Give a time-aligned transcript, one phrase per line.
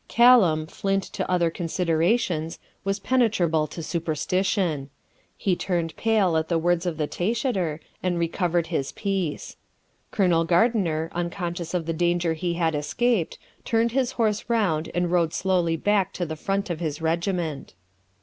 [0.07, 4.89] Callum, flint to other considerations, was penetrable to superstition.
[5.37, 9.57] He turned pale at the words of the taishatr, and recovered his piece.
[10.09, 15.33] Colonel Gardiner, unconscious of the danger he had escaped, turned his horse round and rode
[15.35, 17.75] slowly back to the front of his regiment.